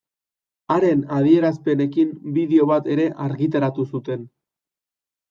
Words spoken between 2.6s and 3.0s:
bat